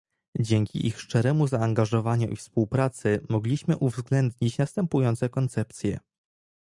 Dzięki 0.39 0.87
ich 0.87 1.01
szczeremu 1.01 1.47
zaangażowaniu 1.47 2.27
i 2.29 2.35
współpracy 2.35 3.25
mogliśmy 3.29 3.77
uwzględnić 3.77 4.57
następujące 4.57 5.29
koncepcje 5.29 5.99